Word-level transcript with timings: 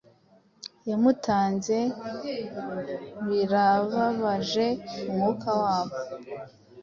yamutanze 0.89 1.77
birababaje 3.27 4.67
umwuka 5.09 5.49
wabo 5.61 5.97